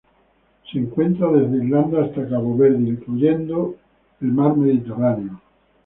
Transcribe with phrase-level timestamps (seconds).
[0.71, 3.75] Se encuentra desde Irlanda hasta Cabo Verde, incluyendo
[4.21, 5.39] la Mar Mediterráneo.